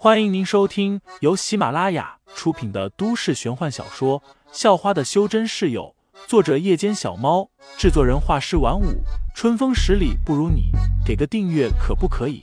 [0.00, 4.20] 欢迎您收听由喜马拉雅出品的都市玄幻小说
[4.52, 5.96] 《校花的修真室友》，
[6.28, 9.02] 作者：夜间小猫，制作人：画师晚舞，
[9.34, 10.70] 春风十里不如你，
[11.04, 12.42] 给个订阅可不可以？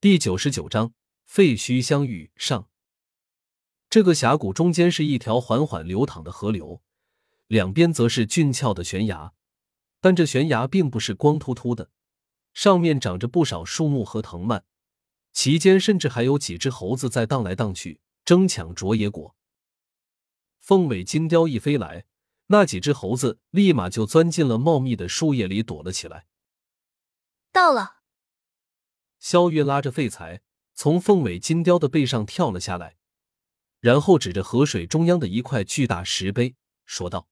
[0.00, 0.92] 第九十九章
[1.24, 2.66] 废墟相遇上。
[3.88, 6.82] 这个峡谷中间是一条缓缓流淌的河流。
[7.50, 9.32] 两边则是俊俏的悬崖，
[10.00, 11.90] 但这悬崖并不是光秃秃的，
[12.54, 14.62] 上面长着不少树木和藤蔓，
[15.32, 19.34] 其间甚至还有几只猴子在荡来荡去，争抢着野果。
[20.60, 22.04] 凤尾金雕一飞来，
[22.46, 26.28] 那几只猴子立马就钻进了茂密的树叶里躲了起来。
[27.50, 27.96] 到了，
[29.18, 30.42] 萧月拉着废材
[30.72, 32.94] 从凤尾金雕的背上跳了下来，
[33.80, 36.54] 然后指着河水中央的一块巨大石碑
[36.84, 37.26] 说道。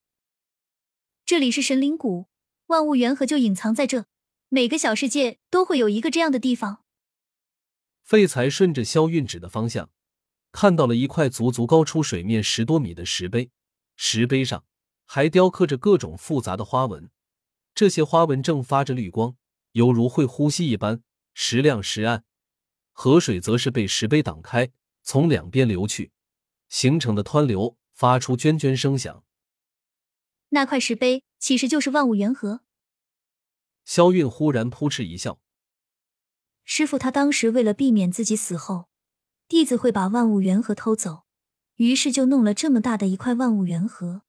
[1.29, 2.25] 这里是神灵谷，
[2.65, 4.07] 万物缘何就隐藏在这？
[4.47, 6.83] 每个小世界都会有一个这样的地方。
[8.01, 9.91] 废材顺着萧运指的方向，
[10.51, 13.51] 看到了一块足足高出水面十多米的石碑，
[13.95, 14.65] 石碑上
[15.05, 17.11] 还雕刻着各种复杂的花纹，
[17.75, 19.35] 这些花纹正发着绿光，
[19.73, 21.03] 犹如会呼吸一般，
[21.35, 22.23] 时亮时暗。
[22.91, 24.71] 河水则是被石碑挡开，
[25.03, 26.11] 从两边流去，
[26.69, 29.23] 形成的湍流发出涓涓声响。
[30.51, 32.61] 那块石碑其实就是万物缘河。
[33.85, 35.39] 萧韵忽然扑哧一笑
[36.63, 38.87] ：“师傅他当时为了避免自己死后
[39.47, 41.23] 弟子会把万物缘河偷走，
[41.77, 44.21] 于是就弄了这么大的一块万物缘河，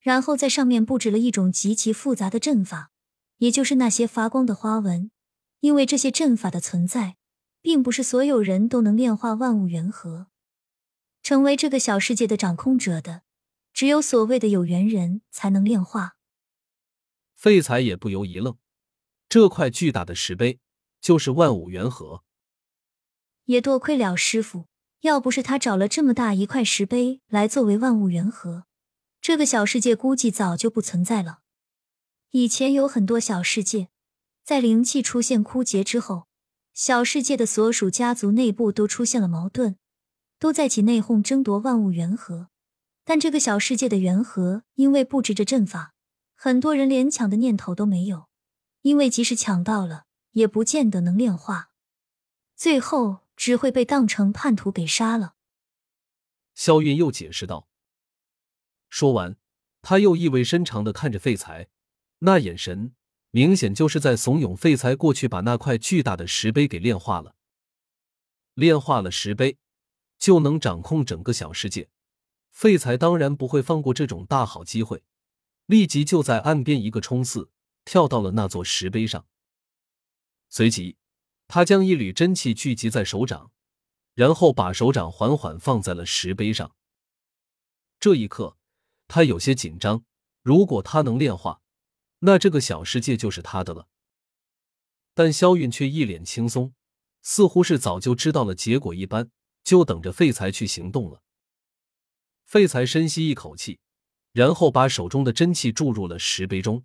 [0.00, 2.90] 然后在上面布置了一种极其复杂的阵法，
[3.38, 5.10] 也就是那些发光的花纹。
[5.60, 7.16] 因为这些阵法的存在，
[7.60, 10.28] 并不是所有人都能炼化万物缘河，
[11.22, 13.22] 成为这个小世界的掌控者的。”
[13.74, 16.13] 只有所谓的有缘人才能炼化。
[17.44, 18.56] 废材也不由一愣，
[19.28, 20.60] 这块巨大的石碑
[21.02, 22.24] 就是万物缘河。
[23.44, 24.64] 也多亏了师傅，
[25.02, 28.64] 要不是他找了这么大一块石碑来作为万物缘核，
[29.20, 31.40] 这个小世界估计早就不存在了。
[32.30, 33.90] 以前有很多小世界，
[34.42, 36.26] 在灵气出现枯竭之后，
[36.72, 39.76] 小世界的所属家族内部都出现了矛盾，
[40.38, 42.48] 都在起内讧，争夺万物缘核。
[43.04, 45.93] 但这个小世界的缘核，因为布置着阵法，
[46.44, 48.28] 很多人连抢的念头都没有，
[48.82, 51.70] 因为即使抢到了，也不见得能炼化，
[52.54, 55.36] 最后只会被当成叛徒给杀了。
[56.54, 57.70] 萧韵又解释道。
[58.90, 59.38] 说完，
[59.80, 61.70] 他又意味深长的看着废材，
[62.18, 62.94] 那眼神
[63.30, 67.36] 明显就是在怂恿废材过去把那块巨大的石碑给炼化了。
[68.52, 69.56] 炼化了石碑，
[70.18, 71.88] 就能掌控整个小世界。
[72.50, 75.02] 废材当然不会放过这种大好机会，
[75.66, 77.50] 立即就在岸边一个冲刺，
[77.84, 79.26] 跳到了那座石碑上。
[80.48, 80.96] 随即，
[81.48, 83.50] 他将一缕真气聚集在手掌，
[84.14, 86.74] 然后把手掌缓缓放在了石碑上。
[87.98, 88.56] 这一刻，
[89.08, 90.04] 他有些紧张。
[90.42, 91.62] 如果他能炼化，
[92.18, 93.88] 那这个小世界就是他的了。
[95.14, 96.74] 但萧韵却一脸轻松，
[97.22, 99.30] 似乎是早就知道了结果一般，
[99.62, 101.22] 就等着废材去行动了。
[102.44, 103.80] 废材深吸一口气，
[104.34, 106.84] 然后把手中的真气注入了石碑中。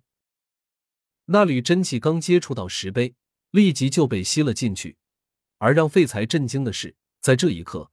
[1.26, 3.14] 那缕真气刚接触到石碑，
[3.50, 4.96] 立即就被吸了进去。
[5.58, 7.90] 而让废材震惊的是，在这一刻，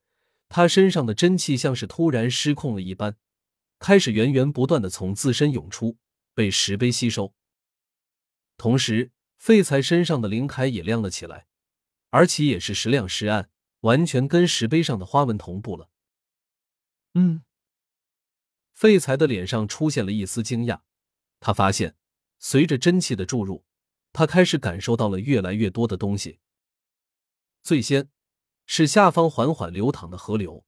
[0.48, 3.18] 他身上的真气像是突然失控了一般，
[3.80, 5.98] 开始源源不断的从自身涌出，
[6.36, 7.34] 被石碑吸收。
[8.58, 11.48] 同时，废材身上的灵铠也亮了起来，
[12.12, 15.90] 而且也是时亮时暗，完全跟石碑上的花纹同步了。
[17.16, 17.42] 嗯。
[18.78, 20.82] 废材的脸上出现了一丝惊讶，
[21.40, 21.96] 他发现，
[22.38, 23.66] 随着真气的注入，
[24.14, 26.38] 他开始感受到了越来越多的东西。
[27.64, 28.10] 最先
[28.68, 30.64] 是下方缓缓流淌的河流，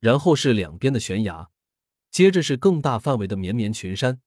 [0.00, 1.48] 然后是两边的悬崖，
[2.10, 4.20] 接着是更大范围的绵绵群山，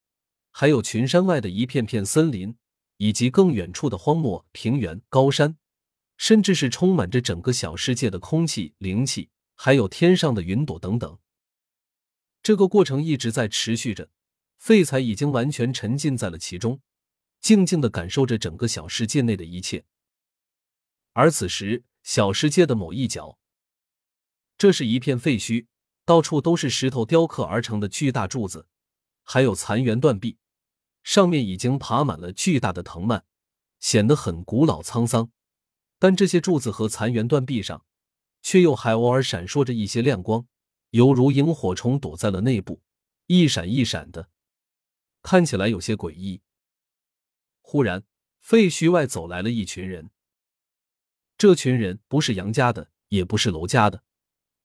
[0.50, 2.56] 还有群山外的一片片森林，
[2.96, 5.58] 以及更远处的荒漠、平原、高山，
[6.16, 11.18] 甚至是充满着整个小世界的空气、灵气，还有天上的云朵等等。
[12.42, 14.10] 这个过程一直在持续着，
[14.58, 16.80] 废材已经完全沉浸在了其中，
[17.40, 19.84] 静静的感受着整个小世界内的一切。
[21.12, 23.38] 而此时，小世界的某一角，
[24.58, 25.66] 这是一片废墟，
[26.04, 28.66] 到处都是石头雕刻而成的巨大柱子，
[29.22, 30.38] 还有残垣断壁，
[31.04, 33.24] 上面已经爬满了巨大的藤蔓，
[33.78, 35.30] 显得很古老沧桑。
[36.00, 37.84] 但这些柱子和残垣断壁上，
[38.42, 40.48] 却又还偶尔闪烁着一些亮光。
[40.92, 42.82] 犹如萤火虫躲在了内部，
[43.26, 44.28] 一闪一闪的。
[45.22, 46.42] 看起来有些诡异。
[47.62, 48.04] 忽然，
[48.40, 50.10] 废墟外走来了一群人。
[51.38, 54.02] 这群人不是杨家的，也不是楼家的，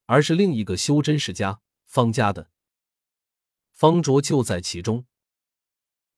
[0.05, 2.51] 而是另一个修真世家方家的。
[3.71, 5.05] 方卓就在其中。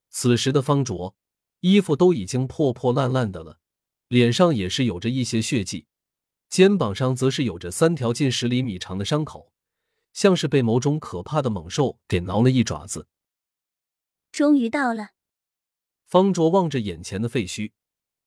[0.09, 1.15] 此时的方卓，
[1.59, 3.59] 衣服都已经破破烂烂的了，
[4.07, 5.85] 脸上也是有着一些血迹，
[6.49, 9.53] 肩膀上则是有着三条近十厘米长的伤口，
[10.13, 13.07] 像是被某种可怕的猛兽给挠了一爪子。
[14.31, 15.09] 终于到了。
[16.05, 17.71] 方卓望着眼前的废墟，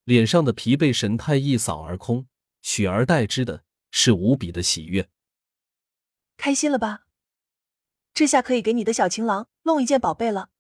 [0.05, 2.27] 脸上的疲惫神态一扫而空，
[2.61, 5.11] 取而代之的是无比的喜悦。
[6.37, 7.07] 开心了吧？
[8.15, 10.51] 这下可以给你的小情郎弄一件宝贝了。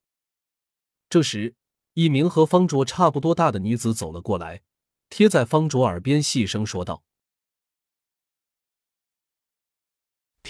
[1.08, 1.54] 这时，
[1.94, 4.62] 一名和方卓差不多大的女子走了过来，
[5.10, 7.04] 贴在方卓耳边细声说道：“